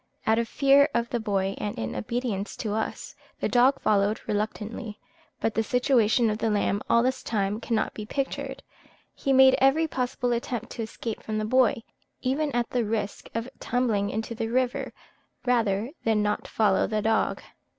[0.25, 4.97] Out of fear of the boy, and in obedience to us, the dog followed reluctantly;
[5.39, 8.63] but the situation of the lamb all this time cannot be pictured;
[9.13, 11.83] he made every possible attempt to escape from the boy,
[12.19, 14.91] even at the risk of tumbling into the river,
[15.45, 17.43] rather than not follow the dog.